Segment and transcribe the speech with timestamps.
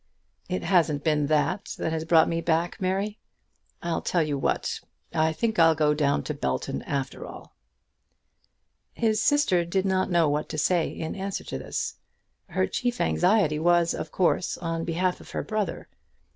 [0.49, 3.19] "It hasn't been that that has brought me back, Mary.
[3.83, 4.79] I'll tell you what.
[5.13, 7.53] I think I'll go down to Belton after all."
[8.93, 11.97] His sister did not know what to say in answer to this.
[12.47, 15.87] Her chief anxiety was, of course, on behalf of her brother.